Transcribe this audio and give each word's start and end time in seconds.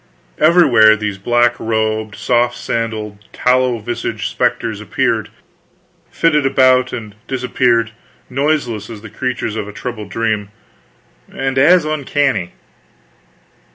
Everywhere, 0.39 0.95
these 0.97 1.19
black 1.19 1.59
robed, 1.59 2.15
soft 2.15 2.57
sandaled, 2.57 3.19
tallow 3.33 3.77
visaged 3.77 4.29
specters 4.29 4.81
appeared, 4.81 5.29
flitted 6.09 6.43
about 6.43 6.91
and 6.91 7.13
disappeared, 7.27 7.91
noiseless 8.27 8.89
as 8.89 9.01
the 9.03 9.11
creatures 9.11 9.55
of 9.55 9.67
a 9.67 9.71
troubled 9.71 10.09
dream, 10.09 10.49
and 11.31 11.55
as 11.59 11.85
uncanny. 11.85 12.53